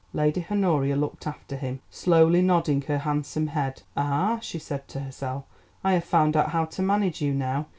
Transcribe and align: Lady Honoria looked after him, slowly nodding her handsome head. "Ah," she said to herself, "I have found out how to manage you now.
Lady 0.13 0.43
Honoria 0.49 0.95
looked 0.95 1.27
after 1.27 1.55
him, 1.55 1.79
slowly 1.91 2.41
nodding 2.41 2.81
her 2.81 2.97
handsome 2.97 3.45
head. 3.49 3.83
"Ah," 3.95 4.39
she 4.41 4.57
said 4.57 4.87
to 4.87 5.01
herself, 5.01 5.43
"I 5.83 5.93
have 5.93 6.03
found 6.05 6.35
out 6.35 6.49
how 6.49 6.65
to 6.65 6.81
manage 6.81 7.21
you 7.21 7.35
now. 7.35 7.67